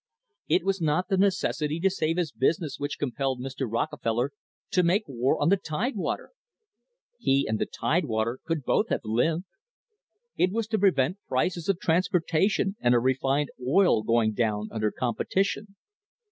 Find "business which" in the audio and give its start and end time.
2.31-2.97